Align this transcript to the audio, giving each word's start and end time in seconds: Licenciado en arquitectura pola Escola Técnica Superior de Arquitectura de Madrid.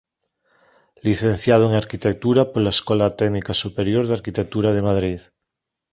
Licenciado 1.07 1.63
en 1.69 1.73
arquitectura 1.81 2.41
pola 2.51 2.73
Escola 2.77 3.07
Técnica 3.19 3.53
Superior 3.63 4.03
de 4.05 4.15
Arquitectura 4.19 4.69
de 4.73 4.85
Madrid. 4.89 5.19